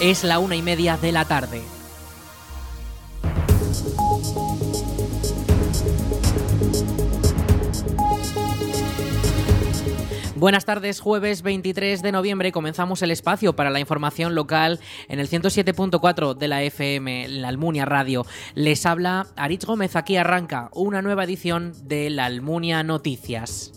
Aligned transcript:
Es 0.00 0.24
la 0.24 0.38
una 0.38 0.54
y 0.56 0.60
media 0.60 0.98
de 0.98 1.10
la 1.10 1.24
tarde. 1.24 1.62
Buenas 10.34 10.66
tardes, 10.66 11.00
jueves 11.00 11.40
23 11.40 12.02
de 12.02 12.12
noviembre 12.12 12.52
comenzamos 12.52 13.00
el 13.00 13.10
espacio 13.10 13.56
para 13.56 13.70
la 13.70 13.80
información 13.80 14.34
local 14.34 14.80
en 15.08 15.18
el 15.18 15.30
107.4 15.30 16.34
de 16.34 16.48
la 16.48 16.62
FM, 16.62 17.28
la 17.28 17.48
Almunia 17.48 17.86
Radio. 17.86 18.26
Les 18.54 18.84
habla 18.84 19.28
Aritz 19.34 19.64
Gómez, 19.64 19.96
aquí 19.96 20.18
arranca 20.18 20.68
una 20.74 21.00
nueva 21.00 21.24
edición 21.24 21.72
de 21.84 22.10
la 22.10 22.26
Almunia 22.26 22.82
Noticias. 22.82 23.72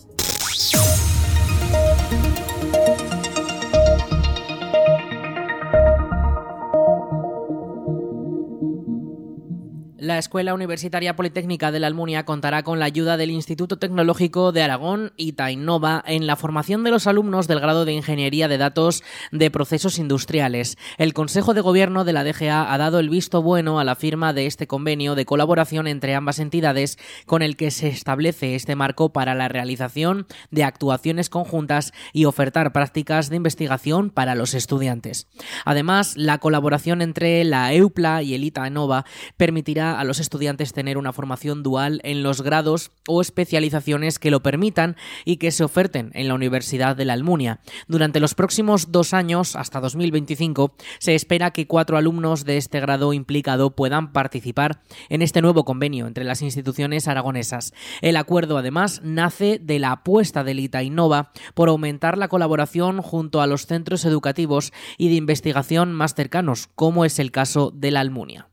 La 10.20 10.24
Escuela 10.24 10.54
Universitaria 10.54 11.16
Politécnica 11.16 11.72
de 11.72 11.80
la 11.80 11.88
Almunia 11.88 12.26
contará 12.26 12.64
con 12.64 12.78
la 12.78 12.84
ayuda 12.84 13.16
del 13.16 13.32
Instituto 13.32 13.78
Tecnológico 13.78 14.52
de 14.52 14.62
Aragón 14.62 15.14
y 15.16 15.32
Tainova 15.32 16.04
en 16.06 16.28
la 16.28 16.36
formación 16.36 16.84
de 16.84 16.92
los 16.92 17.08
alumnos 17.08 17.48
del 17.48 17.62
grado 17.62 17.86
de 17.86 17.94
Ingeniería 17.94 18.50
de 18.50 18.58
Datos 18.58 19.02
de 19.32 19.50
Procesos 19.50 19.98
Industriales. 19.98 20.78
El 20.98 21.14
Consejo 21.14 21.54
de 21.54 21.62
Gobierno 21.62 22.04
de 22.04 22.12
la 22.12 22.26
DGA 22.26 22.74
ha 22.74 22.78
dado 22.78 23.00
el 23.00 23.10
visto 23.10 23.42
bueno 23.42 23.80
a 23.80 23.86
la 23.86 23.96
firma 23.96 24.34
de 24.34 24.46
este 24.46 24.68
convenio 24.68 25.16
de 25.16 25.24
colaboración 25.24 25.88
entre 25.88 26.16
ambas 26.16 26.40
entidades 26.40 26.98
con 27.26 27.42
el 27.42 27.56
que 27.56 27.72
se 27.72 27.88
establece 27.88 28.56
este 28.56 28.76
marco 28.76 29.14
para 29.14 29.36
la 29.36 29.48
realización 29.48 30.28
de 30.52 30.66
actuaciones 30.66 31.30
conjuntas 31.30 31.94
y 32.12 32.26
ofertar 32.26 32.74
prácticas 32.74 33.30
de 33.30 33.38
investigación 33.38 34.10
para 34.10 34.36
los 34.36 34.54
estudiantes. 34.54 35.30
Además, 35.64 36.18
la 36.18 36.40
colaboración 36.40 37.02
entre 37.02 37.42
la 37.46 37.72
EUPLA 37.72 38.22
y 38.22 38.34
el 38.34 38.44
ITANOVA 38.44 39.06
permitirá 39.38 39.98
a 39.98 40.09
los 40.10 40.20
estudiantes 40.20 40.74
tener 40.74 40.98
una 40.98 41.14
formación 41.14 41.64
dual 41.64 42.02
en 42.04 42.24
los 42.24 42.42
grados 42.42 42.92
o 43.08 43.22
especializaciones 43.22 44.20
que 44.20 44.32
lo 44.32 44.42
permitan 44.42 44.98
y 45.24 45.38
que 45.38 45.52
se 45.52 45.64
oferten 45.64 46.12
en 46.16 46.28
la 46.28 46.34
Universidad 46.34 46.96
de 46.96 47.06
la 47.06 47.14
Almunia. 47.14 47.62
Durante 47.88 48.20
los 48.20 48.34
próximos 48.34 48.92
dos 48.92 49.14
años, 49.14 49.56
hasta 49.56 49.80
2025, 49.80 50.76
se 50.98 51.14
espera 51.16 51.52
que 51.52 51.68
cuatro 51.68 51.96
alumnos 51.96 52.44
de 52.44 52.58
este 52.58 52.80
grado 52.80 53.14
implicado 53.14 53.76
puedan 53.76 54.12
participar 54.12 54.82
en 55.10 55.22
este 55.22 55.42
nuevo 55.42 55.64
convenio 55.64 56.08
entre 56.08 56.24
las 56.24 56.42
instituciones 56.42 57.08
aragonesas. 57.08 57.74
El 58.02 58.18
acuerdo, 58.18 58.58
además, 58.58 59.02
nace 59.04 59.60
de 59.62 59.78
la 59.78 59.92
apuesta 59.92 60.44
del 60.44 60.60
ITA 60.60 60.82
Innova 60.82 61.32
por 61.54 61.70
aumentar 61.70 62.18
la 62.18 62.30
colaboración 62.30 63.04
junto 63.04 63.42
a 63.42 63.48
los 63.48 63.68
centros 63.68 64.06
educativos 64.06 64.74
y 64.98 65.10
de 65.10 65.16
investigación 65.16 65.94
más 65.94 66.16
cercanos, 66.16 66.68
como 66.74 67.06
es 67.06 67.20
el 67.20 67.32
caso 67.32 67.72
de 67.76 67.92
la 67.92 68.00
Almunia. 68.00 68.50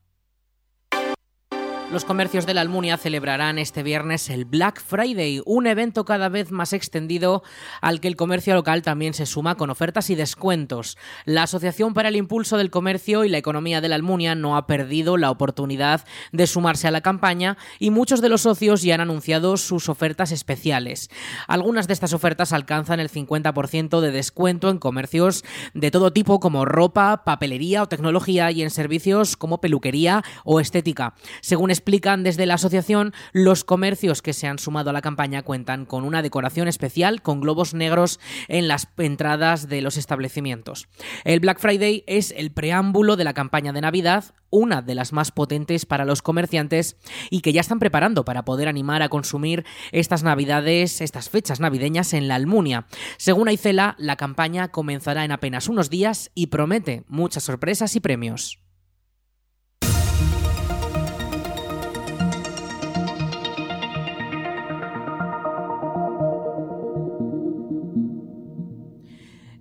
Los 1.93 2.05
comercios 2.05 2.47
de 2.47 2.53
la 2.53 2.63
Almunia 2.63 2.97
celebrarán 2.97 3.61
este 3.61 3.85
viernes 3.85 4.29
el 4.29 4.45
Black 4.45 4.83
Friday, 4.83 5.41
un 5.47 5.69
evento 5.69 6.05
cada 6.05 6.29
vez 6.29 6.51
más 6.51 6.73
extendido 6.73 7.45
al 7.81 8.01
que 8.01 8.09
el 8.09 8.17
comercio 8.17 8.55
local 8.55 8.83
también 8.83 9.15
se 9.15 9.25
suma 9.25 9.55
con 9.55 9.71
ofertas 9.71 10.11
y 10.11 10.17
descuentos. 10.17 10.99
La 11.27 11.45
Asociación 11.45 11.95
para 11.95 12.09
el 12.09 12.17
Impulso 12.17 12.59
del 12.59 12.73
Comercio 12.73 13.25
y 13.25 13.29
la 13.29 13.39
Economía 13.39 13.81
de 13.81 13.89
la 13.89 13.95
Almunia 13.95 14.35
no 14.35 14.57
ha 14.57 14.67
perdido 14.67 15.17
la 15.17 15.31
oportunidad 15.31 16.05
de 16.33 16.49
sumarse 16.49 16.89
a 16.89 16.91
la 16.91 17.03
campaña 17.03 17.57
y 17.79 17.91
muchos 17.91 18.21
de 18.21 18.31
los 18.31 18.43
socios 18.43 18.83
ya 18.83 18.97
han 18.97 19.01
anunciado 19.01 19.57
sus 19.57 19.89
ofertas 19.89 20.33
especiales. 20.33 21.09
Algunas 21.47 21.87
de 21.87 21.93
estas 21.93 22.13
ofertas 22.13 22.53
alcanzan 22.53 22.99
el 22.99 23.11
50% 23.11 24.01
de 24.01 24.11
descuento 24.11 24.71
en 24.71 24.79
comercios 24.79 25.45
de 25.73 25.93
todo 25.93 26.13
tipo 26.13 26.41
como 26.41 26.65
ropa, 26.65 27.23
papelería 27.25 27.85
o 27.85 27.89
tecnología 27.89 28.51
y 28.51 28.63
en 28.63 28.71
servicios 28.71 29.37
como 29.37 29.61
peluquería 29.61 30.25
o 30.45 30.59
estética. 30.59 31.15
Según 31.43 31.76
explican 31.77 32.23
desde 32.23 32.47
la 32.47 32.55
asociación, 32.55 33.13
los 33.33 33.63
comercios 33.65 34.23
que 34.23 34.33
se 34.33 34.47
han 34.47 34.59
sumado 34.59 34.91
a 34.91 34.93
la 34.93 35.03
campaña 35.03 35.43
cuentan 35.43 35.85
con 35.85 36.05
una 36.05 36.23
decoración 36.23 36.69
especial 36.69 37.23
con 37.23 37.41
globos 37.41 37.75
negros 37.75 38.19
en 38.49 38.67
las 38.67 38.89
entradas 38.97 39.69
de 39.69 39.83
los 39.83 39.97
establecimientos. 39.97 40.89
El 41.25 41.41
Black 41.41 41.61
Friday 41.61 42.03
es 42.07 42.33
el 42.37 42.51
preámbulo 42.51 43.17
de 43.17 43.25
la 43.25 43.35
campaña 43.35 43.73
de 43.73 43.83
Navidad, 43.83 44.25
una 44.51 44.81
de 44.81 44.95
las 44.95 45.13
más 45.13 45.33
potentes 45.33 45.87
para 45.87 46.05
los 46.05 46.23
comerciantes 46.23 46.97
y 47.31 47.41
que 47.41 47.53
ya 47.53 47.61
están 47.61 47.79
preparando 47.79 48.25
para 48.25 48.45
poder 48.45 48.69
animar 48.69 49.03
a 49.03 49.09
consumir 49.09 49.65
estas 49.93 50.23
navidades, 50.23 51.01
estas 51.01 51.29
fechas 51.29 51.61
navideñas 51.61 52.15
en 52.15 52.29
la 52.29 52.37
Almunia. 52.37 52.87
Según 53.19 53.49
Aicela, 53.49 53.97
la 53.99 54.17
campaña 54.17 54.69
comenzará 54.69 55.25
en 55.25 55.33
apenas 55.33 55.69
unos 55.69 55.91
días 55.91 56.31
y 56.35 56.47
promete 56.47 57.05
muchas 57.09 57.45
sorpresas 57.45 57.97
y 57.97 58.01
premios. 58.01 58.66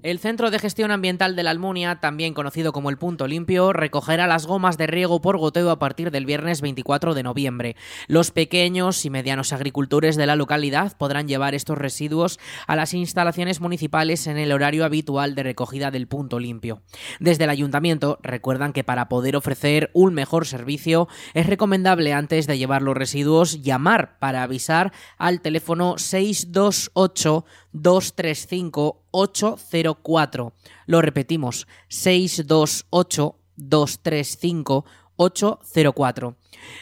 El 0.05 0.19
Centro 0.19 0.51
de 0.51 0.59
Gestión 0.59 0.91
Ambiental 0.91 1.35
de 1.35 1.41
la 1.41 1.49
Almunia, 1.49 1.95
también 1.95 2.35
conocido 2.35 2.71
como 2.73 2.91
el 2.91 2.97
Punto 2.99 3.25
Limpio, 3.27 3.73
recogerá 3.73 4.27
las 4.27 4.45
gomas 4.45 4.77
de 4.77 4.85
riego 4.85 5.19
por 5.19 5.39
goteo 5.39 5.71
a 5.71 5.79
partir 5.79 6.11
del 6.11 6.27
viernes 6.27 6.61
24 6.61 7.15
de 7.15 7.23
noviembre. 7.23 7.75
Los 8.05 8.29
pequeños 8.29 9.03
y 9.03 9.09
medianos 9.09 9.51
agricultores 9.51 10.15
de 10.15 10.27
la 10.27 10.35
localidad 10.35 10.95
podrán 10.95 11.27
llevar 11.27 11.55
estos 11.55 11.79
residuos 11.79 12.39
a 12.67 12.75
las 12.75 12.93
instalaciones 12.93 13.61
municipales 13.61 14.27
en 14.27 14.37
el 14.37 14.51
horario 14.51 14.85
habitual 14.85 15.33
de 15.33 15.41
recogida 15.41 15.89
del 15.89 16.07
Punto 16.07 16.37
Limpio. 16.37 16.83
Desde 17.19 17.45
el 17.45 17.49
ayuntamiento 17.49 18.19
recuerdan 18.21 18.73
que 18.73 18.83
para 18.83 19.09
poder 19.09 19.35
ofrecer 19.35 19.89
un 19.95 20.13
mejor 20.13 20.45
servicio 20.45 21.07
es 21.33 21.47
recomendable 21.47 22.13
antes 22.13 22.45
de 22.45 22.59
llevar 22.59 22.83
los 22.83 22.95
residuos 22.95 23.63
llamar 23.63 24.19
para 24.19 24.43
avisar 24.43 24.93
al 25.17 25.41
teléfono 25.41 25.97
628 25.97 27.43
235 27.75 29.03
804. 29.11 30.53
Lo 30.87 31.01
repetimos, 31.01 31.67
628 31.89 33.35
235 33.57 34.85
804. 35.17 36.35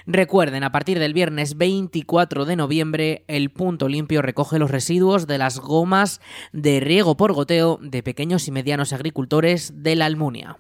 Recuerden, 0.06 0.64
a 0.64 0.72
partir 0.72 1.00
del 1.00 1.14
viernes 1.14 1.58
24 1.58 2.46
de 2.46 2.56
noviembre, 2.56 3.26
el 3.28 3.52
punto 3.52 3.88
limpio 3.88 4.22
recoge 4.22 4.60
los 4.60 4.72
residuos 4.72 5.28
de 5.28 5.38
las 5.38 5.60
gomas 5.60 6.22
de 6.52 6.80
riego 6.80 7.18
por 7.18 7.34
goteo 7.34 7.80
de 7.82 8.04
pequeños 8.04 8.48
y 8.48 8.52
medianos 8.52 8.94
agricultores 8.94 9.84
de 9.84 9.96
la 9.96 10.06
Almunia. 10.06 10.58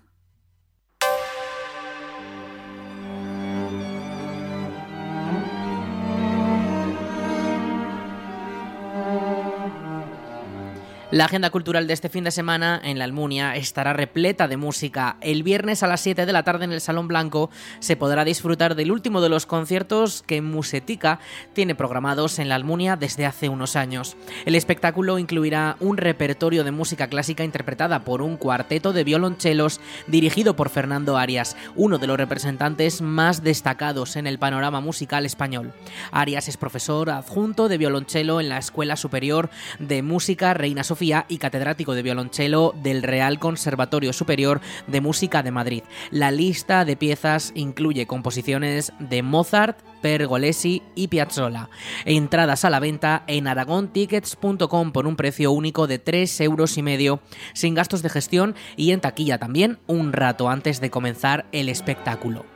La 11.13 11.25
agenda 11.25 11.51
cultural 11.51 11.85
de 11.85 11.93
este 11.93 12.09
fin 12.09 12.23
de 12.23 12.31
semana 12.31 12.81
en 12.83 12.97
la 12.97 13.05
Almunia 13.05 13.55
estará 13.55 13.93
repleta 13.93 14.47
de 14.47 14.57
música. 14.57 15.17
El 15.21 15.43
viernes 15.43 15.83
a 15.83 15.87
las 15.87 16.01
7 16.01 16.25
de 16.25 16.33
la 16.33 16.41
tarde 16.41 16.65
en 16.65 16.71
el 16.71 16.81
Salón 16.81 17.07
Blanco 17.07 17.51
se 17.79 17.95
podrá 17.95 18.25
disfrutar 18.25 18.73
del 18.73 18.91
último 18.91 19.21
de 19.21 19.29
los 19.29 19.45
conciertos 19.45 20.23
que 20.23 20.41
Musetica 20.41 21.19
tiene 21.53 21.75
programados 21.75 22.39
en 22.39 22.49
la 22.49 22.55
Almunia 22.55 22.95
desde 22.95 23.27
hace 23.27 23.47
unos 23.47 23.75
años. 23.75 24.17
El 24.47 24.55
espectáculo 24.55 25.19
incluirá 25.19 25.77
un 25.79 25.97
repertorio 25.97 26.63
de 26.63 26.71
música 26.71 27.05
clásica 27.05 27.43
interpretada 27.43 27.99
por 27.99 28.23
un 28.23 28.35
cuarteto 28.35 28.91
de 28.91 29.03
violonchelos 29.03 29.81
dirigido 30.07 30.55
por 30.55 30.69
Fernando 30.69 31.19
Arias, 31.19 31.55
uno 31.75 31.99
de 31.99 32.07
los 32.07 32.17
representantes 32.17 33.03
más 33.03 33.43
destacados 33.43 34.15
en 34.15 34.25
el 34.25 34.39
panorama 34.39 34.81
musical 34.81 35.27
español. 35.27 35.73
Arias 36.11 36.47
es 36.47 36.57
profesor 36.57 37.11
adjunto 37.11 37.69
de 37.69 37.77
violonchelo 37.77 38.41
en 38.41 38.49
la 38.49 38.57
Escuela 38.57 38.95
Superior 38.95 39.51
de 39.77 40.01
Música 40.01 40.55
Reina 40.55 40.83
Sofía 40.83 41.02
y 41.03 41.37
catedrático 41.37 41.93
de 41.95 42.01
violonchelo 42.01 42.73
del 42.81 43.03
Real 43.03 43.39
Conservatorio 43.39 44.13
Superior 44.13 44.61
de 44.87 45.01
Música 45.01 45.43
de 45.43 45.51
Madrid. 45.51 45.83
La 46.11 46.31
lista 46.31 46.85
de 46.85 46.95
piezas 46.95 47.51
incluye 47.55 48.07
composiciones 48.07 48.93
de 48.99 49.21
Mozart, 49.21 49.77
Pergolesi 50.01 50.81
y 50.95 51.09
Piazzolla. 51.09 51.69
Entradas 52.05 52.63
a 52.63 52.69
la 52.69 52.79
venta 52.79 53.23
en 53.27 53.47
aragontickets.com 53.47 54.91
por 54.93 55.07
un 55.07 55.17
precio 55.17 55.51
único 55.51 55.87
de 55.87 55.99
3 55.99 56.39
euros 56.41 56.77
y 56.77 56.83
medio, 56.83 57.19
sin 57.53 57.75
gastos 57.75 58.01
de 58.01 58.09
gestión 58.09 58.55
y 58.77 58.91
en 58.91 59.01
taquilla 59.01 59.37
también 59.37 59.79
un 59.87 60.13
rato 60.13 60.49
antes 60.49 60.79
de 60.79 60.89
comenzar 60.89 61.45
el 61.51 61.67
espectáculo. 61.67 62.52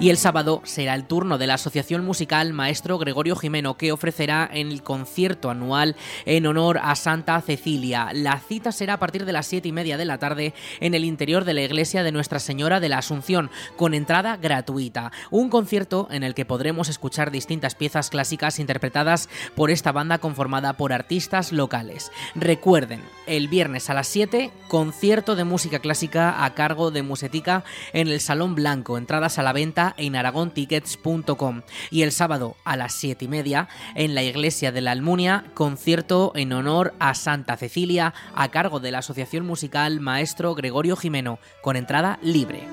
Y 0.00 0.08
el 0.08 0.16
sábado 0.16 0.62
será 0.64 0.94
el 0.94 1.04
turno 1.04 1.36
de 1.36 1.46
la 1.46 1.54
Asociación 1.54 2.06
Musical 2.06 2.54
Maestro 2.54 2.96
Gregorio 2.96 3.36
Jimeno, 3.36 3.76
que 3.76 3.92
ofrecerá 3.92 4.48
el 4.50 4.82
concierto 4.82 5.50
anual 5.50 5.94
en 6.24 6.46
honor 6.46 6.80
a 6.82 6.96
Santa 6.96 7.38
Cecilia. 7.42 8.08
La 8.14 8.40
cita 8.40 8.72
será 8.72 8.94
a 8.94 8.98
partir 8.98 9.26
de 9.26 9.32
las 9.34 9.46
siete 9.46 9.68
y 9.68 9.72
media 9.72 9.98
de 9.98 10.06
la 10.06 10.16
tarde 10.16 10.54
en 10.80 10.94
el 10.94 11.04
interior 11.04 11.44
de 11.44 11.52
la 11.52 11.60
iglesia 11.60 12.02
de 12.02 12.12
Nuestra 12.12 12.38
Señora 12.38 12.80
de 12.80 12.88
la 12.88 12.96
Asunción, 12.96 13.50
con 13.76 13.92
entrada 13.92 14.38
gratuita. 14.38 15.12
Un 15.30 15.50
concierto 15.50 16.08
en 16.10 16.22
el 16.22 16.32
que 16.32 16.46
podremos 16.46 16.88
escuchar 16.88 17.30
distintas 17.30 17.74
piezas 17.74 18.08
clásicas 18.08 18.58
interpretadas 18.58 19.28
por 19.54 19.70
esta 19.70 19.92
banda 19.92 20.16
conformada 20.16 20.78
por 20.78 20.94
artistas 20.94 21.52
locales. 21.52 22.10
Recuerden, 22.34 23.02
el 23.26 23.48
viernes 23.48 23.90
a 23.90 23.94
las 23.94 24.08
7, 24.08 24.50
concierto 24.66 25.36
de 25.36 25.44
música 25.44 25.78
clásica 25.78 26.42
a 26.42 26.54
cargo 26.54 26.90
de 26.90 27.02
Musetica 27.02 27.64
en 27.92 28.08
el 28.08 28.20
Salón 28.20 28.54
Blanco, 28.54 28.96
entradas 28.96 29.38
a 29.38 29.42
la 29.42 29.52
venta 29.52 29.89
en 29.96 30.16
aragontickets.com. 30.16 31.62
Y 31.90 32.02
el 32.02 32.12
sábado 32.12 32.56
a 32.64 32.76
las 32.76 32.94
7 32.94 33.24
y 33.24 33.28
media, 33.28 33.68
en 33.94 34.14
la 34.14 34.22
iglesia 34.22 34.72
de 34.72 34.80
la 34.80 34.92
Almunia, 34.92 35.44
concierto 35.54 36.32
en 36.34 36.52
honor 36.52 36.94
a 36.98 37.14
Santa 37.14 37.56
Cecilia 37.56 38.14
a 38.34 38.50
cargo 38.50 38.80
de 38.80 38.92
la 38.92 38.98
Asociación 38.98 39.46
Musical 39.46 40.00
Maestro 40.00 40.54
Gregorio 40.54 40.96
Jimeno, 40.96 41.38
con 41.62 41.76
entrada 41.76 42.18
libre. 42.22 42.66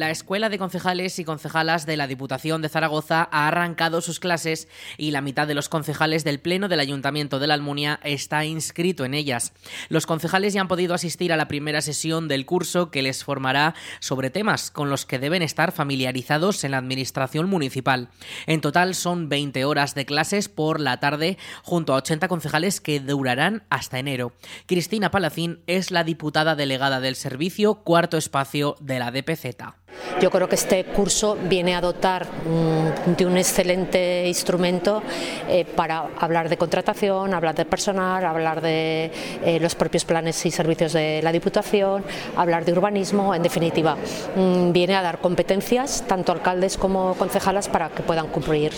La 0.00 0.10
Escuela 0.10 0.48
de 0.48 0.56
Concejales 0.56 1.18
y 1.18 1.26
Concejalas 1.26 1.84
de 1.84 1.98
la 1.98 2.06
Diputación 2.06 2.62
de 2.62 2.70
Zaragoza 2.70 3.28
ha 3.30 3.48
arrancado 3.48 4.00
sus 4.00 4.18
clases 4.18 4.66
y 4.96 5.10
la 5.10 5.20
mitad 5.20 5.46
de 5.46 5.52
los 5.52 5.68
concejales 5.68 6.24
del 6.24 6.40
Pleno 6.40 6.68
del 6.68 6.80
Ayuntamiento 6.80 7.38
de 7.38 7.46
la 7.46 7.52
Almunia 7.52 8.00
está 8.02 8.46
inscrito 8.46 9.04
en 9.04 9.12
ellas. 9.12 9.52
Los 9.90 10.06
concejales 10.06 10.54
ya 10.54 10.62
han 10.62 10.68
podido 10.68 10.94
asistir 10.94 11.34
a 11.34 11.36
la 11.36 11.48
primera 11.48 11.82
sesión 11.82 12.28
del 12.28 12.46
curso 12.46 12.90
que 12.90 13.02
les 13.02 13.24
formará 13.24 13.74
sobre 13.98 14.30
temas 14.30 14.70
con 14.70 14.88
los 14.88 15.04
que 15.04 15.18
deben 15.18 15.42
estar 15.42 15.70
familiarizados 15.70 16.64
en 16.64 16.70
la 16.70 16.78
Administración 16.78 17.50
Municipal. 17.50 18.08
En 18.46 18.62
total 18.62 18.94
son 18.94 19.28
20 19.28 19.66
horas 19.66 19.94
de 19.94 20.06
clases 20.06 20.48
por 20.48 20.80
la 20.80 20.98
tarde 20.98 21.36
junto 21.62 21.92
a 21.92 21.96
80 21.96 22.26
concejales 22.26 22.80
que 22.80 23.00
durarán 23.00 23.64
hasta 23.68 23.98
enero. 23.98 24.32
Cristina 24.64 25.10
Palacín 25.10 25.60
es 25.66 25.90
la 25.90 26.04
diputada 26.04 26.56
delegada 26.56 27.00
del 27.00 27.16
servicio 27.16 27.74
cuarto 27.84 28.16
espacio 28.16 28.76
de 28.80 28.98
la 28.98 29.10
DPZ. 29.10 29.89
Yo 30.20 30.30
creo 30.30 30.48
que 30.48 30.56
este 30.56 30.84
curso 30.84 31.36
viene 31.48 31.74
a 31.74 31.80
dotar 31.80 32.26
mm, 32.26 33.16
de 33.16 33.26
un 33.26 33.38
excelente 33.38 34.26
instrumento 34.26 35.02
eh, 35.48 35.64
para 35.64 36.08
hablar 36.18 36.48
de 36.48 36.56
contratación, 36.56 37.32
hablar 37.32 37.54
de 37.54 37.64
personal, 37.64 38.24
hablar 38.24 38.60
de 38.60 39.10
eh, 39.44 39.58
los 39.60 39.74
propios 39.74 40.04
planes 40.04 40.44
y 40.44 40.50
servicios 40.50 40.92
de 40.92 41.20
la 41.22 41.32
Diputación, 41.32 42.04
hablar 42.36 42.64
de 42.64 42.72
urbanismo, 42.72 43.34
en 43.34 43.42
definitiva, 43.42 43.96
mm, 44.36 44.72
viene 44.72 44.94
a 44.94 45.02
dar 45.02 45.18
competencias 45.18 46.04
tanto 46.06 46.32
alcaldes 46.32 46.76
como 46.76 47.14
concejalas 47.14 47.68
para 47.68 47.88
que 47.88 48.02
puedan 48.02 48.28
cumplir 48.28 48.72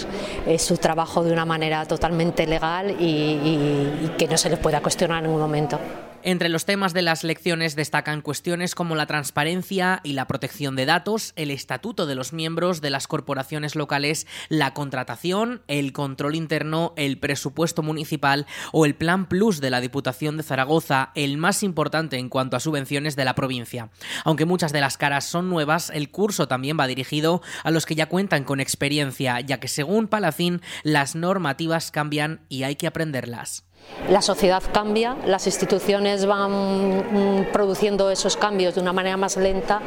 eh, 0.47 0.59
su 0.59 0.77
trabajo 0.77 1.25
de 1.25 1.33
una 1.33 1.45
manera 1.45 1.85
totalmente 1.87 2.47
legal 2.47 2.95
y 2.99 4.11
que 4.17 4.29
no 4.29 4.37
se 4.37 4.51
les 4.51 4.59
pueda 4.59 4.81
cuestionar 4.81 5.19
en 5.19 5.25
ningún 5.25 5.41
momento. 5.41 5.79
Entre 6.25 6.49
los 6.49 6.65
temas 6.67 6.93
de 6.93 7.03
las 7.03 7.25
lecciones 7.25 7.75
destacan 7.75 8.21
cuestiones 8.21 8.77
como 8.77 8.95
la 8.95 9.07
transparencia 9.07 10.01
y 10.05 10.13
la 10.13 10.29
protección 10.29 10.77
de 10.77 10.87
datos, 10.87 11.33
el 11.35 11.51
estatuto 11.51 12.07
de 12.07 12.15
los 12.15 12.33
miembros 12.33 12.81
de 12.81 12.91
las 12.91 13.09
corporaciones 13.09 13.75
locales, 13.75 14.29
la 14.49 14.73
contratación, 14.73 15.63
el 15.67 15.93
control 15.93 16.37
interno, 16.37 16.95
el 16.97 17.19
presupuesto 17.19 17.83
municipal 17.83 18.47
o 18.71 18.87
el 18.87 18.95
Plan 18.95 19.27
Plus 19.27 19.61
de 19.61 19.71
la 19.71 19.81
Diputación 19.81 20.37
de 20.37 20.45
Zaragoza, 20.45 21.11
el 21.17 21.39
más 21.39 21.65
importante 21.65 22.19
en 22.19 22.29
cuanto 22.29 22.57
a 22.57 22.61
subvenciones 22.61 23.17
de 23.17 23.25
la 23.25 23.35
provincia. 23.35 23.91
Aunque 24.25 24.45
muchas 24.45 24.73
de 24.73 24.81
las 24.81 24.97
caras 24.97 25.25
son 25.25 25.51
nuevas, 25.51 25.91
el 25.91 26.11
curso 26.11 26.47
también 26.47 26.79
va 26.79 26.87
dirigido 26.87 27.43
a 27.65 27.73
los 27.73 27.85
que 27.85 27.97
ya 27.97 28.07
cuentan 28.07 28.45
con 28.45 28.61
experiencia, 28.61 29.41
ya 29.41 29.59
que 29.59 29.67
según 29.67 30.07
Palacín 30.07 30.61
las 30.85 31.17
normativas 31.17 31.91
cambian 31.91 32.43
y 32.49 32.63
hay 32.63 32.77
que 32.77 32.87
aprenderlas. 32.87 33.65
La 34.09 34.21
sociedad 34.21 34.63
cambia, 34.73 35.17
las 35.27 35.47
instituciones 35.47 36.27
van 36.27 36.51
mm, 36.51 37.53
produciendo 37.53 38.11
esos 38.11 38.37
cambios 38.37 38.75
de 38.75 38.81
una 38.81 38.93
manera 38.93 39.17
más 39.17 39.37
lenta, 39.37 39.81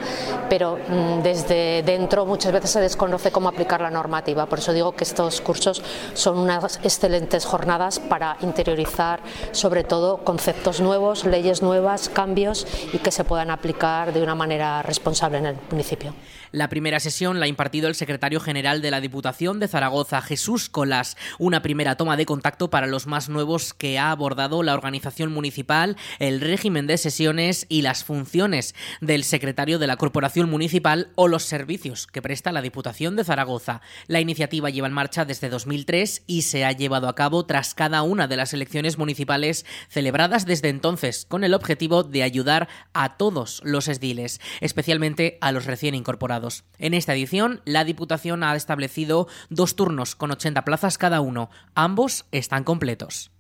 pero 0.50 0.78
mm, 0.78 1.22
desde 1.22 1.84
dentro 1.84 2.26
muchas 2.26 2.54
veces 2.54 2.72
se 2.72 2.80
desconoce 2.80 3.32
cómo 3.32 3.50
aplicar 3.50 3.82
la 3.82 3.92
normativa. 3.92 4.46
Por 4.46 4.60
eso 4.60 4.72
digo 4.72 4.94
que 4.94 5.04
estos 5.04 5.42
cursos 5.42 5.84
son 6.14 6.38
unas 6.38 6.80
excelentes 6.84 7.46
jornadas 7.46 8.00
para 8.00 8.38
interiorizar 8.42 9.20
sobre 9.52 9.84
todo 9.84 10.18
conceptos 10.24 10.80
nuevos, 10.80 11.26
leyes 11.26 11.62
nuevas, 11.62 12.08
cambios 12.08 12.66
y 12.94 13.00
que 13.00 13.12
se 13.12 13.26
puedan 13.26 13.52
aplicar 13.52 14.14
de 14.14 14.24
una 14.24 14.34
manera 14.34 14.82
responsable 14.82 15.40
en 15.40 15.46
el 15.48 15.58
municipio. 15.70 16.14
La 16.52 16.70
primera 16.70 17.02
sesión 17.02 17.40
la 17.40 17.48
ha 17.48 17.50
impartido 17.50 17.90
el 17.90 17.96
secretario 17.96 18.40
general 18.40 18.82
de 18.82 18.90
la 18.90 19.02
Diputación 19.02 19.60
de 19.60 19.68
Zaragoza, 19.68 20.22
Jesús 20.22 20.70
Colas, 20.70 21.18
una 21.38 21.62
primera 21.62 21.98
toma 21.98 22.16
de 22.16 22.26
contacto 22.26 22.70
para 22.70 22.88
los 22.88 23.08
más 23.08 23.28
nuevos 23.28 23.74
que 23.86 24.00
ha 24.00 24.10
abordado 24.10 24.64
la 24.64 24.74
organización 24.74 25.32
municipal, 25.32 25.96
el 26.18 26.42
régimen 26.42 26.88
de 26.88 26.98
sesiones 26.98 27.68
y 27.70 27.84
las 27.84 28.04
funciones 28.04 28.74
del 29.00 29.24
secretario 29.24 29.78
de 29.78 29.86
la 29.86 29.98
Corporación 29.98 30.50
Municipal 30.50 31.12
o 31.14 31.28
los 31.28 31.44
servicios 31.44 32.08
que 32.08 32.24
presta 32.24 32.52
la 32.52 32.64
Diputación 32.64 33.16
de 33.16 33.24
Zaragoza. 33.24 33.82
La 34.08 34.22
iniciativa 34.22 34.72
lleva 34.72 34.88
en 34.88 34.94
marcha 34.94 35.24
desde 35.24 35.50
2003 35.50 36.24
y 36.26 36.42
se 36.42 36.66
ha 36.66 36.72
llevado 36.72 37.08
a 37.08 37.14
cabo 37.14 37.46
tras 37.46 37.76
cada 37.76 38.02
una 38.02 38.28
de 38.28 38.38
las 38.38 38.56
elecciones 38.56 38.98
municipales 38.98 39.68
celebradas 39.88 40.48
desde 40.48 40.70
entonces, 40.70 41.28
con 41.30 41.44
el 41.44 41.54
objetivo 41.54 42.02
de 42.02 42.24
ayudar 42.24 42.68
a 42.94 43.18
todos 43.18 43.62
los 43.64 43.88
esdiles, 43.88 44.42
especialmente 44.62 45.38
a 45.42 45.52
los 45.52 45.66
recién 45.66 45.94
incorporados. 45.94 46.64
En 46.80 46.96
esta 46.96 47.14
edición, 47.14 47.62
la 47.66 47.84
Diputación 47.84 48.42
ha 48.42 48.56
establecido 48.56 49.28
dos 49.52 49.76
turnos 49.76 50.16
con 50.16 50.32
80 50.32 50.66
plazas 50.66 50.98
cada 50.98 51.22
uno. 51.22 51.52
Ambos 51.76 52.26
están 52.32 52.64
completos. 52.64 53.35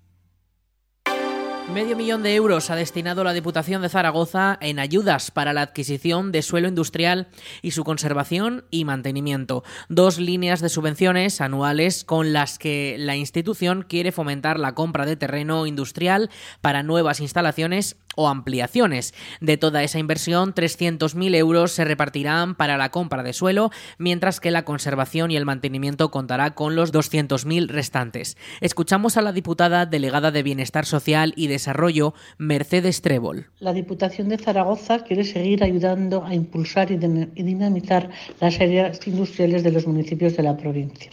Medio 1.73 1.97
millón 1.97 2.21
de 2.21 2.35
euros 2.35 2.69
ha 2.69 2.75
destinado 2.75 3.23
la 3.23 3.33
Diputación 3.33 3.81
de 3.81 3.89
Zaragoza 3.89 4.57
en 4.61 4.79
ayudas 4.79 5.31
para 5.31 5.51
la 5.51 5.61
adquisición 5.61 6.31
de 6.31 6.43
suelo 6.43 6.67
industrial 6.67 7.27
y 7.63 7.71
su 7.71 7.83
conservación 7.83 8.65
y 8.69 8.85
mantenimiento. 8.85 9.63
Dos 9.89 10.19
líneas 10.19 10.61
de 10.61 10.69
subvenciones 10.69 11.41
anuales 11.41 12.03
con 12.05 12.33
las 12.33 12.59
que 12.59 12.95
la 12.99 13.15
institución 13.15 13.83
quiere 13.87 14.11
fomentar 14.11 14.59
la 14.59 14.75
compra 14.75 15.05
de 15.05 15.17
terreno 15.17 15.65
industrial 15.65 16.29
para 16.61 16.83
nuevas 16.83 17.19
instalaciones 17.19 17.97
o 18.15 18.27
ampliaciones. 18.27 19.13
De 19.41 19.57
toda 19.57 19.83
esa 19.83 19.99
inversión, 19.99 20.53
300.000 20.53 21.35
euros 21.35 21.71
se 21.71 21.85
repartirán 21.85 22.55
para 22.55 22.77
la 22.77 22.89
compra 22.89 23.23
de 23.23 23.33
suelo, 23.33 23.71
mientras 23.97 24.39
que 24.39 24.51
la 24.51 24.65
conservación 24.65 25.31
y 25.31 25.37
el 25.37 25.45
mantenimiento 25.45 26.11
contará 26.11 26.55
con 26.55 26.75
los 26.75 26.93
200.000 26.93 27.67
restantes. 27.67 28.37
Escuchamos 28.61 29.17
a 29.17 29.21
la 29.21 29.31
diputada 29.31 29.85
delegada 29.85 30.31
de 30.31 30.43
Bienestar 30.43 30.85
Social 30.85 31.33
y 31.35 31.47
Desarrollo, 31.47 32.13
Mercedes 32.37 33.01
Trébol. 33.01 33.47
La 33.59 33.73
Diputación 33.73 34.29
de 34.29 34.37
Zaragoza 34.37 35.03
quiere 35.03 35.23
seguir 35.23 35.63
ayudando 35.63 36.23
a 36.23 36.33
impulsar 36.33 36.91
y 36.91 36.97
dinamizar 36.97 38.09
las 38.39 38.59
áreas 38.59 39.05
industriales 39.07 39.63
de 39.63 39.71
los 39.71 39.87
municipios 39.87 40.35
de 40.37 40.43
la 40.43 40.57
provincia. 40.57 41.11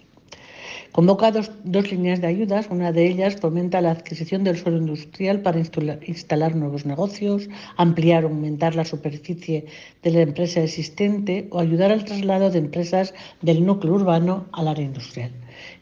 Convoca 0.93 1.33
dos, 1.33 1.51
líneas 1.91 2.21
de 2.21 2.27
ayudas. 2.27 2.69
Una 2.69 2.93
de 2.93 3.07
ellas 3.07 3.37
fomenta 3.37 3.81
la 3.81 3.93
adquisición 3.93 4.45
del 4.45 4.59
suelo 4.59 4.77
industrial 4.77 5.41
para 5.41 5.59
instalar 5.59 6.55
nuevos 6.55 6.85
negocios, 6.85 7.49
ampliar 7.79 8.27
o 8.27 8.29
aumentar 8.29 8.75
la 8.75 8.85
superficie 8.85 9.65
de 10.03 10.11
la 10.11 10.21
empresa 10.21 10.61
existente 10.61 11.49
o 11.51 11.61
ayudar 11.61 11.93
al 11.93 12.05
traslado 12.05 12.51
de 12.51 12.59
empresas 12.59 13.15
del 13.41 13.65
núcleo 13.65 13.95
urbano 13.95 14.45
al 14.53 14.69
área 14.69 14.85
industrial. 14.85 15.33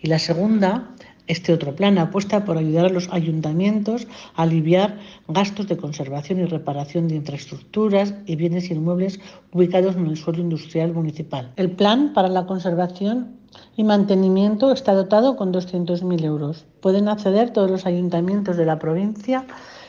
Y 0.01 0.07
la 0.07 0.21
segunda 0.21 0.95
este 1.27 1.53
otro 1.53 1.75
plan 1.75 1.99
apuesta 1.99 2.45
por 2.45 2.59
ayudar 2.59 2.87
a 2.87 2.91
los 2.91 3.09
ayuntamientos 3.13 4.07
a 4.35 4.43
aliviar 4.43 4.99
gastos 5.29 5.69
de 5.69 5.77
conservación 5.77 6.41
y 6.41 6.45
reparación 6.45 7.09
de 7.09 7.17
infraestructuras 7.17 8.15
y 8.27 8.37
bienes 8.37 8.71
inmuebles 8.71 9.21
ubicados 9.53 9.97
en 9.97 10.07
el 10.07 10.17
suelo 10.17 10.41
industrial 10.41 10.93
municipal. 10.93 11.53
El 11.57 11.71
plan 11.71 12.13
para 12.13 12.29
la 12.29 12.47
conservación 12.47 13.39
y 13.77 13.85
mantenimiento 13.85 14.73
está 14.73 14.95
dotado 14.95 15.37
con 15.37 15.53
200.000 15.53 16.25
euros. 16.25 16.67
Pueden 16.81 17.09
acceder 17.09 17.51
todos 17.51 17.71
los 17.71 17.87
ayuntamientos 17.87 18.57
de 18.57 18.67
la 18.67 18.79
provincia, 18.79 19.45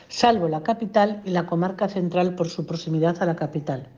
salvo 0.08 0.48
la 0.48 0.62
capital 0.62 1.22
y 1.24 1.30
la 1.30 1.46
comarca 1.46 1.88
central 1.88 2.34
por 2.34 2.48
su 2.48 2.66
proximidad 2.66 3.22
a 3.22 3.26
la 3.26 3.36
capital. 3.36 3.88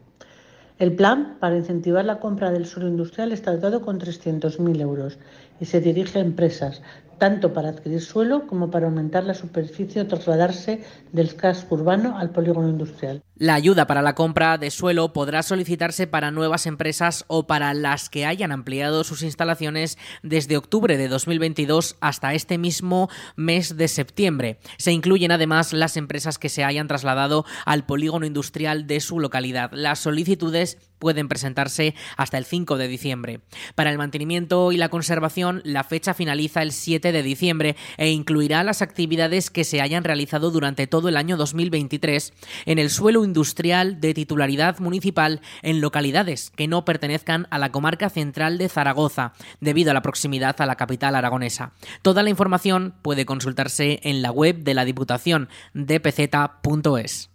El 0.78 0.96
plan 0.96 1.36
para 1.38 1.56
incentivar 1.56 2.04
la 2.04 2.18
compra 2.18 2.50
del 2.50 2.66
suelo 2.66 2.88
industrial 2.88 3.30
está 3.30 3.52
dotado 3.52 3.82
con 3.82 4.00
300.000 4.00 4.80
euros 4.80 5.18
y 5.60 5.66
se 5.66 5.80
dirige 5.80 6.18
a 6.18 6.22
empresas, 6.22 6.82
tanto 7.18 7.52
para 7.52 7.70
adquirir 7.70 8.00
suelo 8.00 8.46
como 8.46 8.70
para 8.70 8.86
aumentar 8.86 9.24
la 9.24 9.34
superficie 9.34 10.00
o 10.00 10.06
trasladarse 10.06 10.84
del 11.12 11.36
casco 11.36 11.74
urbano 11.76 12.18
al 12.18 12.30
polígono 12.30 12.68
industrial. 12.68 13.22
La 13.36 13.54
ayuda 13.54 13.86
para 13.86 14.02
la 14.02 14.14
compra 14.14 14.58
de 14.58 14.70
suelo 14.70 15.12
podrá 15.12 15.42
solicitarse 15.42 16.06
para 16.06 16.30
nuevas 16.30 16.66
empresas 16.66 17.24
o 17.26 17.46
para 17.46 17.74
las 17.74 18.08
que 18.08 18.26
hayan 18.26 18.52
ampliado 18.52 19.02
sus 19.02 19.22
instalaciones 19.22 19.98
desde 20.22 20.56
octubre 20.56 20.96
de 20.96 21.08
2022 21.08 21.96
hasta 22.00 22.34
este 22.34 22.58
mismo 22.58 23.08
mes 23.36 23.76
de 23.76 23.88
septiembre. 23.88 24.58
Se 24.78 24.92
incluyen 24.92 25.32
además 25.32 25.72
las 25.72 25.96
empresas 25.96 26.38
que 26.38 26.48
se 26.48 26.62
hayan 26.62 26.86
trasladado 26.86 27.44
al 27.66 27.86
polígono 27.86 28.26
industrial 28.26 28.86
de 28.86 29.00
su 29.00 29.18
localidad. 29.18 29.70
Las 29.72 29.98
solicitudes 29.98 30.78
pueden 30.98 31.28
presentarse 31.28 31.94
hasta 32.16 32.38
el 32.38 32.44
5 32.44 32.76
de 32.76 32.88
diciembre. 32.88 33.40
Para 33.74 33.90
el 33.90 33.98
mantenimiento 33.98 34.72
y 34.72 34.76
la 34.76 34.88
conservación, 34.88 35.60
la 35.64 35.84
fecha 35.84 36.14
finaliza 36.14 36.62
el 36.62 36.72
7 36.72 37.12
de 37.12 37.22
diciembre 37.22 37.76
e 37.96 38.10
incluirá 38.10 38.62
las 38.64 38.82
actividades 38.82 39.50
que 39.50 39.64
se 39.64 39.80
hayan 39.80 40.04
realizado 40.04 40.50
durante 40.50 40.86
todo 40.86 41.08
el 41.08 41.16
año 41.16 41.36
2023 41.36 42.32
en 42.66 42.78
el 42.78 42.90
suelo 42.90 43.24
industrial 43.24 44.00
de 44.00 44.14
titularidad 44.14 44.78
municipal 44.78 45.40
en 45.62 45.80
localidades 45.80 46.50
que 46.50 46.68
no 46.68 46.84
pertenezcan 46.84 47.46
a 47.50 47.58
la 47.58 47.72
comarca 47.72 48.10
central 48.10 48.58
de 48.58 48.68
Zaragoza, 48.68 49.32
debido 49.60 49.90
a 49.90 49.94
la 49.94 50.02
proximidad 50.02 50.60
a 50.60 50.66
la 50.66 50.76
capital 50.76 51.14
aragonesa. 51.14 51.72
Toda 52.02 52.22
la 52.22 52.30
información 52.30 52.94
puede 53.02 53.26
consultarse 53.26 54.00
en 54.02 54.22
la 54.22 54.30
web 54.30 54.62
de 54.62 54.74
la 54.74 54.84
Diputación 54.84 55.48
dpz.es. 55.74 57.33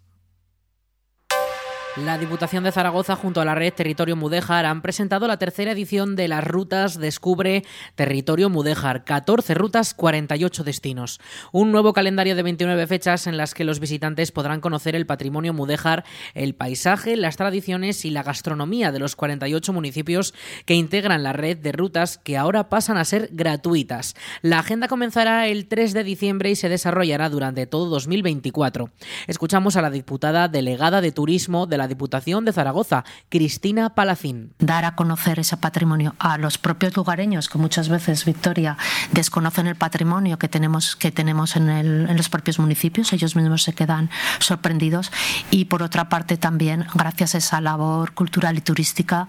La 1.97 2.19
Diputación 2.19 2.63
de 2.63 2.71
Zaragoza 2.71 3.15
junto 3.15 3.41
a 3.41 3.45
la 3.45 3.55
red 3.55 3.73
Territorio 3.73 4.15
Mudéjar 4.15 4.67
han 4.67 4.83
presentado 4.83 5.27
la 5.27 5.37
tercera 5.37 5.71
edición 5.71 6.15
de 6.15 6.27
las 6.27 6.43
rutas 6.43 6.99
Descubre 6.99 7.65
Territorio 7.95 8.47
Mudéjar, 8.47 9.03
14 9.03 9.55
rutas, 9.55 9.95
48 9.95 10.63
destinos. 10.63 11.19
Un 11.51 11.71
nuevo 11.71 11.91
calendario 11.91 12.35
de 12.35 12.43
29 12.43 12.85
fechas 12.85 13.25
en 13.25 13.37
las 13.37 13.55
que 13.55 13.63
los 13.63 13.79
visitantes 13.79 14.31
podrán 14.31 14.61
conocer 14.61 14.95
el 14.95 15.07
patrimonio 15.07 15.51
mudéjar, 15.51 16.05
el 16.35 16.53
paisaje, 16.53 17.17
las 17.17 17.37
tradiciones 17.37 18.05
y 18.05 18.11
la 18.11 18.21
gastronomía 18.21 18.91
de 18.91 18.99
los 18.99 19.15
48 19.15 19.73
municipios 19.73 20.35
que 20.65 20.75
integran 20.75 21.23
la 21.23 21.33
red 21.33 21.57
de 21.57 21.71
rutas 21.71 22.19
que 22.19 22.37
ahora 22.37 22.69
pasan 22.69 22.97
a 22.97 23.03
ser 23.03 23.29
gratuitas. 23.33 24.15
La 24.43 24.59
agenda 24.59 24.87
comenzará 24.87 25.47
el 25.47 25.67
3 25.67 25.93
de 25.93 26.03
diciembre 26.03 26.51
y 26.51 26.55
se 26.55 26.69
desarrollará 26.69 27.29
durante 27.29 27.65
todo 27.65 27.87
2024. 27.87 28.91
Escuchamos 29.25 29.75
a 29.75 29.81
la 29.81 29.89
diputada 29.89 30.47
delegada 30.47 31.01
de 31.01 31.11
Turismo 31.11 31.65
de 31.65 31.78
la 31.79 31.87
Diputación 31.87 32.45
de 32.45 32.53
Zaragoza, 32.53 33.03
Cristina 33.29 33.95
Palacín. 33.95 34.53
Dar 34.59 34.85
a 34.85 34.95
conocer 34.95 35.39
ese 35.39 35.57
patrimonio 35.57 36.13
a 36.19 36.37
los 36.37 36.57
propios 36.59 36.95
lugareños, 36.95 37.49
que 37.49 37.57
muchas 37.57 37.89
veces, 37.89 38.25
Victoria, 38.25 38.77
desconocen 39.11 39.65
el 39.65 39.75
patrimonio 39.75 40.37
que 40.37 40.47
tenemos, 40.47 40.95
que 40.95 41.11
tenemos 41.11 41.55
en, 41.55 41.69
en 41.69 42.17
los 42.17 42.29
propios 42.29 42.59
municipios, 42.59 43.11
ellos 43.13 43.35
mismos 43.35 43.63
se 43.63 43.73
quedan 43.73 44.11
sorprendidos. 44.39 45.11
Y 45.49 45.65
por 45.65 45.81
otra 45.81 46.09
parte 46.09 46.37
también, 46.37 46.85
gracias 46.93 47.33
a 47.33 47.39
esa 47.39 47.61
labor 47.61 48.13
cultural 48.13 48.57
y 48.57 48.61
turística, 48.61 49.27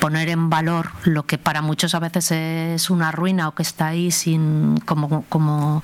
poner 0.00 0.28
en 0.28 0.50
valor 0.50 0.90
lo 1.04 1.26
que 1.26 1.38
para 1.38 1.62
muchos 1.62 1.94
a 1.94 2.00
veces 2.00 2.32
es 2.32 2.90
una 2.90 3.12
ruina 3.12 3.48
o 3.48 3.54
que 3.54 3.62
está 3.62 3.88
ahí 3.88 4.10
sin 4.10 4.78
como, 4.86 5.24
como 5.28 5.82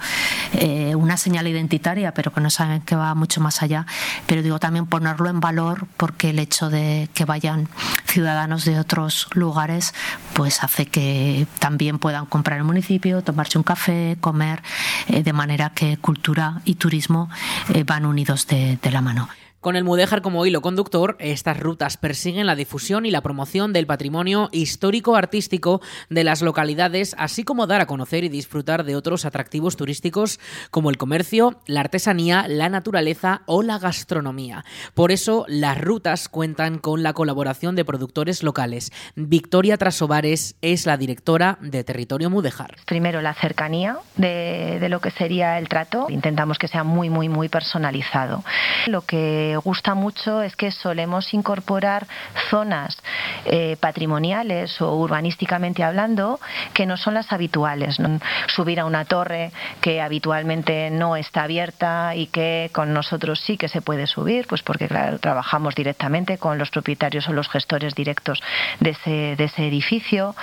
eh, 0.55 0.95
una 0.95 1.17
señal 1.17 1.47
identitaria, 1.47 2.15
pero 2.15 2.33
que 2.33 2.41
no 2.41 2.51
saben 2.51 2.81
que 2.81 2.97
va 2.97 3.15
mucho 3.15 3.41
más 3.41 3.63
allá. 3.63 3.87
Pero 4.27 4.43
digo 4.43 4.59
también 4.59 4.87
ponerlo 4.87 5.29
en 5.29 5.41
valor 5.41 5.87
porque 5.99 6.31
el 6.31 6.39
hecho 6.39 6.71
de 6.71 7.11
que 7.13 7.27
vayan 7.27 7.69
ciudadanos 8.07 8.65
de 8.65 8.79
otros 8.79 9.29
lugares 9.35 9.93
pues 10.33 10.63
hace 10.65 10.87
que 10.87 11.47
también 11.59 11.99
puedan 11.99 12.25
comprar 12.25 12.59
el 12.59 12.65
municipio, 12.65 13.23
tomarse 13.23 13.59
un 13.59 13.65
café, 13.65 14.17
comer, 14.21 14.63
eh, 15.09 15.23
de 15.23 15.33
manera 15.35 15.71
que 15.71 15.99
cultura 15.99 16.63
y 16.65 16.77
turismo 16.77 17.29
eh, 17.75 17.85
van 17.85 18.07
unidos 18.07 18.47
de 18.47 18.79
la 18.91 19.03
mano. 19.03 19.29
Con 19.61 19.75
el 19.75 19.83
Mudéjar 19.83 20.23
como 20.23 20.47
hilo 20.47 20.61
conductor, 20.61 21.17
estas 21.19 21.59
rutas 21.59 21.97
persiguen 21.97 22.47
la 22.47 22.55
difusión 22.55 23.07
y 23.07 23.11
la 23.11 23.23
promoción 23.23 23.73
del 23.73 23.89
patrimonio 23.89 24.49
histórico-artístico 24.53 25.81
de 26.09 26.23
las 26.23 26.43
localidades, 26.43 27.17
así 27.19 27.43
como 27.43 27.67
dar 27.67 27.81
a 27.81 27.87
conocer 27.87 28.23
y 28.23 28.29
disfrutar 28.29 28.85
de 28.85 28.95
otros 28.95 29.25
atractivos 29.25 29.77
turísticos 29.77 30.39
como 30.71 30.91
el 30.91 30.97
comercio, 30.97 31.59
la 31.67 31.81
artesanía, 31.81 32.47
la 32.47 32.69
naturaleza 32.69 33.43
o 33.47 33.65
la 33.65 33.81
gastronomía. 33.81 34.65
Por 34.95 35.11
eso, 35.11 35.45
las 35.49 35.77
rutas 35.81 36.29
cuentan 36.29 36.79
con 36.79 37.03
la 37.03 37.13
colaboración 37.13 37.75
de 37.75 37.85
productores 37.85 38.45
locales. 38.45 38.93
Victoria 39.17 39.77
Trasovares 39.77 40.55
es 40.63 40.87
la 40.87 40.97
directora 40.97 41.59
de 41.61 41.83
Territorio 41.83 42.31
Mudéjar. 42.31 42.77
Primero, 42.87 43.21
la 43.23 43.35
cercanía 43.35 43.99
de, 44.15 44.79
de 44.79 44.89
lo 44.89 45.01
que 45.01 45.11
sería 45.11 45.59
el 45.59 45.69
trato. 45.69 46.07
Intentamos 46.11 46.59
que 46.59 46.69
sea 46.69 46.85
muy, 46.85 47.11
muy, 47.11 47.29
muy 47.29 47.49
personalizado. 47.49 48.45
Lo 48.87 49.03
que 49.03 49.48
gusta 49.57 49.95
mucho 49.95 50.43
es 50.43 50.57
que 50.57 50.71
solemos 50.71 51.33
incorporar 51.35 52.07
zonas 52.51 52.97
eh, 53.45 53.77
patrimoniales 53.81 54.81
o 54.81 54.95
urbanísticamente 54.97 55.83
hablando 55.83 56.41
que 56.75 56.87
no 56.87 56.97
son 56.97 57.15
las 57.15 57.33
habituales. 57.33 57.99
Subir 58.47 58.81
a 58.81 58.85
una 58.85 59.05
torre 59.05 59.53
que 59.81 60.01
habitualmente 60.01 60.91
no 60.91 61.17
está 61.17 61.43
abierta 61.43 62.15
y 62.15 62.27
que 62.27 62.71
con 62.73 62.93
nosotros 62.93 63.41
sí 63.41 63.57
que 63.57 63.69
se 63.69 63.83
puede 63.83 64.07
subir, 64.07 64.47
pues 64.47 64.63
porque 64.63 64.89
claro, 64.89 65.19
trabajamos 65.19 65.75
directamente 65.75 66.39
con 66.39 66.59
los 66.59 66.71
propietarios 66.71 67.29
o 67.29 67.33
los 67.33 67.49
gestores 67.49 67.95
directos 67.95 68.43
de 68.81 68.91
ese, 68.91 69.37
de 69.37 69.45
ese 69.45 69.67
edificio. 69.67 70.35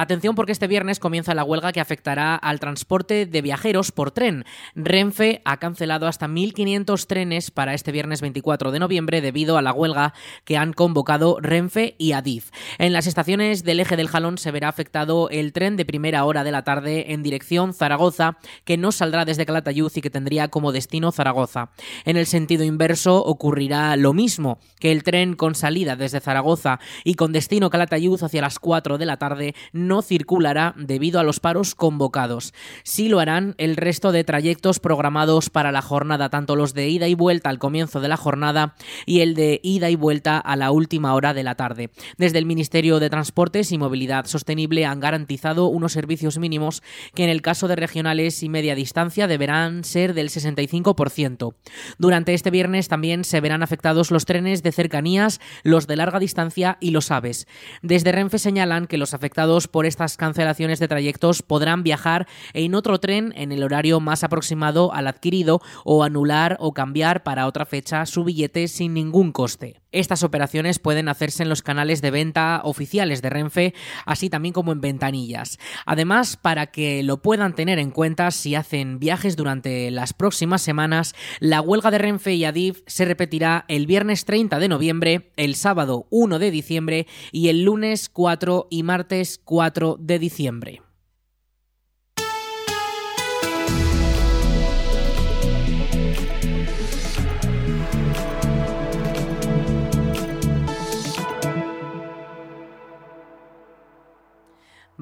Atención 0.00 0.34
porque 0.34 0.52
este 0.52 0.66
viernes 0.66 0.98
comienza 0.98 1.34
la 1.34 1.44
huelga 1.44 1.72
que 1.72 1.80
afectará 1.80 2.34
al 2.34 2.58
transporte 2.58 3.26
de 3.26 3.42
viajeros 3.42 3.92
por 3.92 4.12
tren. 4.12 4.46
Renfe 4.74 5.42
ha 5.44 5.58
cancelado 5.58 6.06
hasta 6.06 6.26
1.500 6.26 7.06
trenes 7.06 7.50
para 7.50 7.74
este 7.74 7.92
viernes 7.92 8.22
24 8.22 8.72
de 8.72 8.78
noviembre 8.78 9.20
debido 9.20 9.58
a 9.58 9.62
la 9.62 9.74
huelga 9.74 10.14
que 10.46 10.56
han 10.56 10.72
convocado 10.72 11.36
Renfe 11.38 11.96
y 11.98 12.12
Adif. 12.12 12.50
En 12.78 12.94
las 12.94 13.06
estaciones 13.06 13.62
del 13.62 13.78
eje 13.78 13.98
del 13.98 14.08
Jalón 14.08 14.38
se 14.38 14.50
verá 14.50 14.70
afectado 14.70 15.28
el 15.28 15.52
tren 15.52 15.76
de 15.76 15.84
primera 15.84 16.24
hora 16.24 16.44
de 16.44 16.52
la 16.52 16.64
tarde 16.64 17.12
en 17.12 17.22
dirección 17.22 17.74
Zaragoza, 17.74 18.38
que 18.64 18.78
no 18.78 18.92
saldrá 18.92 19.26
desde 19.26 19.44
Calatayud 19.44 19.92
y 19.94 20.00
que 20.00 20.08
tendría 20.08 20.48
como 20.48 20.72
destino 20.72 21.12
Zaragoza. 21.12 21.72
En 22.06 22.16
el 22.16 22.24
sentido 22.24 22.64
inverso 22.64 23.22
ocurrirá 23.22 23.94
lo 23.96 24.14
mismo, 24.14 24.60
que 24.78 24.92
el 24.92 25.02
tren 25.02 25.36
con 25.36 25.54
salida 25.54 25.94
desde 25.94 26.20
Zaragoza 26.20 26.80
y 27.04 27.16
con 27.16 27.32
destino 27.32 27.68
Calatayud 27.68 28.22
hacia 28.22 28.40
las 28.40 28.58
4 28.58 28.96
de 28.96 29.04
la 29.04 29.18
tarde 29.18 29.54
circulará 30.00 30.74
debido 30.76 31.20
a 31.20 31.24
los 31.24 31.40
paros 31.40 31.74
convocados. 31.74 32.54
Sí 32.84 33.08
lo 33.08 33.20
harán 33.20 33.54
el 33.58 33.76
resto 33.76 34.12
de 34.12 34.24
trayectos 34.24 34.78
programados 34.80 35.50
para 35.50 35.72
la 35.72 35.82
jornada, 35.82 36.30
tanto 36.30 36.56
los 36.56 36.74
de 36.74 36.88
ida 36.88 37.08
y 37.08 37.14
vuelta 37.14 37.50
al 37.50 37.58
comienzo 37.58 38.00
de 38.00 38.08
la 38.08 38.16
jornada 38.16 38.74
y 39.06 39.20
el 39.20 39.34
de 39.34 39.60
ida 39.62 39.90
y 39.90 39.96
vuelta 39.96 40.38
a 40.38 40.56
la 40.56 40.70
última 40.70 41.14
hora 41.14 41.34
de 41.34 41.42
la 41.42 41.54
tarde. 41.56 41.90
Desde 42.16 42.38
el 42.38 42.46
Ministerio 42.46 43.00
de 43.00 43.10
Transportes 43.10 43.72
y 43.72 43.78
Movilidad 43.78 44.26
Sostenible 44.26 44.86
han 44.86 45.00
garantizado 45.00 45.66
unos 45.66 45.92
servicios 45.92 46.38
mínimos 46.38 46.82
que 47.14 47.24
en 47.24 47.30
el 47.30 47.42
caso 47.42 47.68
de 47.68 47.76
regionales 47.76 48.42
y 48.42 48.48
media 48.48 48.74
distancia 48.74 49.26
deberán 49.26 49.84
ser 49.84 50.14
del 50.14 50.30
65%. 50.30 51.54
Durante 51.98 52.34
este 52.34 52.50
viernes 52.50 52.88
también 52.88 53.24
se 53.24 53.40
verán 53.40 53.62
afectados 53.62 54.10
los 54.10 54.24
trenes 54.24 54.62
de 54.62 54.72
cercanías, 54.72 55.40
los 55.62 55.86
de 55.86 55.96
larga 55.96 56.18
distancia 56.18 56.78
y 56.80 56.90
los 56.90 57.10
aves. 57.10 57.46
Desde 57.82 58.12
Renfe 58.12 58.38
señalan 58.38 58.86
que 58.86 58.98
los 58.98 59.14
afectados 59.14 59.68
por 59.68 59.79
estas 59.86 60.16
cancelaciones 60.16 60.78
de 60.78 60.88
trayectos 60.88 61.42
podrán 61.42 61.82
viajar 61.82 62.26
en 62.52 62.74
otro 62.74 62.98
tren 63.00 63.32
en 63.36 63.52
el 63.52 63.62
horario 63.62 64.00
más 64.00 64.24
aproximado 64.24 64.92
al 64.92 65.06
adquirido 65.06 65.60
o 65.84 66.04
anular 66.04 66.56
o 66.60 66.72
cambiar 66.72 67.22
para 67.22 67.46
otra 67.46 67.64
fecha 67.64 68.06
su 68.06 68.24
billete 68.24 68.68
sin 68.68 68.94
ningún 68.94 69.32
coste. 69.32 69.80
Estas 69.92 70.22
operaciones 70.22 70.78
pueden 70.78 71.08
hacerse 71.08 71.42
en 71.42 71.48
los 71.48 71.62
canales 71.62 72.00
de 72.00 72.10
venta 72.10 72.60
oficiales 72.64 73.22
de 73.22 73.30
Renfe, 73.30 73.74
así 74.06 74.30
también 74.30 74.52
como 74.52 74.72
en 74.72 74.80
ventanillas. 74.80 75.58
Además, 75.84 76.36
para 76.36 76.66
que 76.66 77.02
lo 77.02 77.22
puedan 77.22 77.54
tener 77.54 77.78
en 77.78 77.90
cuenta 77.90 78.30
si 78.30 78.54
hacen 78.54 78.98
viajes 78.98 79.36
durante 79.36 79.90
las 79.90 80.12
próximas 80.12 80.62
semanas, 80.62 81.14
la 81.40 81.60
huelga 81.60 81.90
de 81.90 81.98
Renfe 81.98 82.34
y 82.34 82.44
Adif 82.44 82.82
se 82.86 83.04
repetirá 83.04 83.64
el 83.68 83.86
viernes 83.86 84.24
30 84.24 84.58
de 84.58 84.68
noviembre, 84.68 85.32
el 85.36 85.56
sábado 85.56 86.06
1 86.10 86.38
de 86.38 86.50
diciembre 86.50 87.06
y 87.32 87.48
el 87.48 87.64
lunes 87.64 88.08
4 88.08 88.68
y 88.70 88.82
martes 88.82 89.40
4 89.44 89.96
de 89.98 90.18
diciembre. 90.18 90.82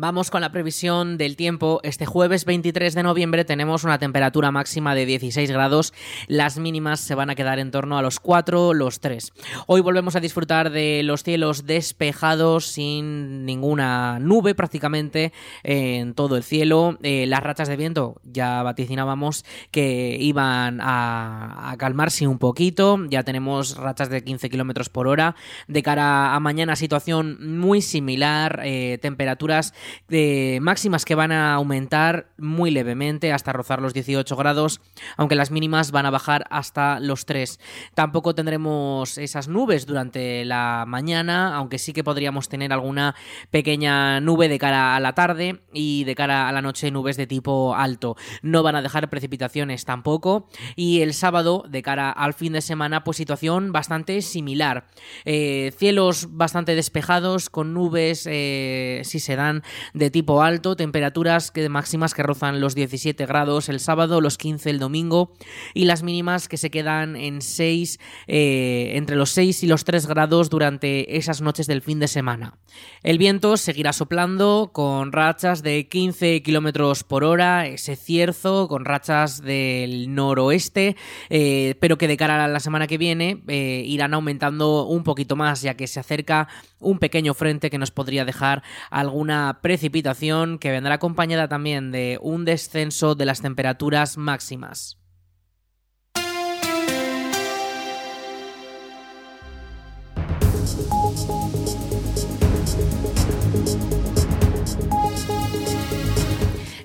Vamos 0.00 0.30
con 0.30 0.42
la 0.42 0.52
previsión 0.52 1.18
del 1.18 1.34
tiempo. 1.34 1.80
Este 1.82 2.06
jueves 2.06 2.44
23 2.44 2.94
de 2.94 3.02
noviembre 3.02 3.44
tenemos 3.44 3.82
una 3.82 3.98
temperatura 3.98 4.52
máxima 4.52 4.94
de 4.94 5.06
16 5.06 5.50
grados. 5.50 5.92
Las 6.28 6.56
mínimas 6.56 7.00
se 7.00 7.16
van 7.16 7.30
a 7.30 7.34
quedar 7.34 7.58
en 7.58 7.72
torno 7.72 7.98
a 7.98 8.02
los 8.02 8.20
4, 8.20 8.74
los 8.74 9.00
3. 9.00 9.32
Hoy 9.66 9.80
volvemos 9.80 10.14
a 10.14 10.20
disfrutar 10.20 10.70
de 10.70 11.02
los 11.02 11.24
cielos 11.24 11.66
despejados 11.66 12.66
sin 12.66 13.44
ninguna 13.44 14.20
nube 14.20 14.54
prácticamente 14.54 15.32
en 15.64 16.14
todo 16.14 16.36
el 16.36 16.44
cielo. 16.44 16.96
Eh, 17.02 17.26
las 17.26 17.42
rachas 17.42 17.66
de 17.66 17.76
viento 17.76 18.20
ya 18.22 18.62
vaticinábamos 18.62 19.44
que 19.72 20.16
iban 20.20 20.78
a, 20.80 21.74
calmarse 21.76 22.28
un 22.28 22.38
poquito. 22.38 23.04
Ya 23.10 23.24
tenemos 23.24 23.76
rachas 23.76 24.10
de 24.10 24.22
15 24.22 24.48
kilómetros 24.48 24.90
por 24.90 25.08
hora. 25.08 25.34
De 25.66 25.82
cara 25.82 26.36
a 26.36 26.38
mañana 26.38 26.76
situación 26.76 27.58
muy 27.58 27.82
similar. 27.82 28.60
Eh, 28.62 28.98
temperaturas 29.02 29.74
de 30.08 30.58
máximas 30.62 31.04
que 31.04 31.14
van 31.14 31.32
a 31.32 31.54
aumentar 31.54 32.28
muy 32.38 32.70
levemente 32.70 33.32
hasta 33.32 33.52
rozar 33.52 33.80
los 33.80 33.94
18 33.94 34.36
grados, 34.36 34.80
aunque 35.16 35.34
las 35.34 35.50
mínimas 35.50 35.90
van 35.90 36.06
a 36.06 36.10
bajar 36.10 36.44
hasta 36.50 37.00
los 37.00 37.26
3. 37.26 37.60
Tampoco 37.94 38.34
tendremos 38.34 39.18
esas 39.18 39.48
nubes 39.48 39.86
durante 39.86 40.44
la 40.44 40.84
mañana, 40.86 41.56
aunque 41.56 41.78
sí 41.78 41.92
que 41.92 42.04
podríamos 42.04 42.48
tener 42.48 42.72
alguna 42.72 43.14
pequeña 43.50 44.20
nube 44.20 44.48
de 44.48 44.58
cara 44.58 44.96
a 44.96 45.00
la 45.00 45.14
tarde 45.14 45.62
y 45.72 46.04
de 46.04 46.14
cara 46.14 46.48
a 46.48 46.52
la 46.52 46.62
noche 46.62 46.90
nubes 46.90 47.16
de 47.16 47.26
tipo 47.26 47.74
alto. 47.74 48.16
No 48.42 48.62
van 48.62 48.76
a 48.76 48.82
dejar 48.82 49.10
precipitaciones 49.10 49.84
tampoco 49.84 50.48
y 50.76 51.00
el 51.00 51.14
sábado 51.14 51.64
de 51.68 51.82
cara 51.82 52.10
al 52.10 52.34
fin 52.34 52.52
de 52.52 52.60
semana 52.60 53.04
pues 53.04 53.16
situación 53.16 53.72
bastante 53.72 54.22
similar. 54.22 54.86
Eh, 55.24 55.72
cielos 55.76 56.28
bastante 56.30 56.74
despejados 56.74 57.50
con 57.50 57.74
nubes 57.74 58.26
eh, 58.30 59.02
si 59.04 59.20
se 59.20 59.36
dan 59.36 59.62
de 59.94 60.10
tipo 60.10 60.42
alto, 60.42 60.76
temperaturas 60.76 61.50
que, 61.50 61.68
máximas 61.68 62.14
que 62.14 62.22
rozan 62.22 62.60
los 62.60 62.74
17 62.74 63.26
grados 63.26 63.68
el 63.68 63.80
sábado, 63.80 64.20
los 64.20 64.38
15 64.38 64.70
el 64.70 64.78
domingo 64.78 65.32
y 65.74 65.84
las 65.84 66.02
mínimas 66.02 66.48
que 66.48 66.56
se 66.56 66.70
quedan 66.70 67.16
en 67.16 67.42
6, 67.42 67.98
eh, 68.26 68.92
entre 68.94 69.16
los 69.16 69.30
6 69.30 69.62
y 69.62 69.66
los 69.66 69.84
3 69.84 70.06
grados 70.06 70.50
durante 70.50 71.16
esas 71.16 71.40
noches 71.40 71.66
del 71.66 71.82
fin 71.82 71.98
de 71.98 72.08
semana. 72.08 72.58
El 73.02 73.18
viento 73.18 73.56
seguirá 73.56 73.92
soplando 73.92 74.70
con 74.72 75.12
rachas 75.12 75.62
de 75.62 75.88
15 75.88 76.42
kilómetros 76.42 77.04
por 77.04 77.24
hora, 77.24 77.66
ese 77.66 77.96
cierzo 77.96 78.68
con 78.68 78.84
rachas 78.84 79.42
del 79.42 80.14
noroeste, 80.14 80.96
eh, 81.30 81.74
pero 81.80 81.98
que 81.98 82.08
de 82.08 82.16
cara 82.16 82.44
a 82.44 82.48
la 82.48 82.60
semana 82.60 82.86
que 82.86 82.98
viene 82.98 83.42
eh, 83.48 83.82
irán 83.86 84.14
aumentando 84.14 84.86
un 84.86 85.04
poquito 85.04 85.36
más, 85.36 85.62
ya 85.62 85.74
que 85.74 85.86
se 85.86 86.00
acerca 86.00 86.48
un 86.80 86.98
pequeño 86.98 87.34
frente 87.34 87.70
que 87.70 87.78
nos 87.78 87.90
podría 87.90 88.24
dejar 88.24 88.62
alguna 88.90 89.58
precipitación 89.68 90.58
que 90.58 90.70
vendrá 90.70 90.94
acompañada 90.94 91.46
también 91.46 91.92
de 91.92 92.18
un 92.22 92.46
descenso 92.46 93.14
de 93.14 93.26
las 93.26 93.42
temperaturas 93.42 94.16
máximas. 94.16 94.96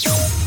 you 0.00 0.41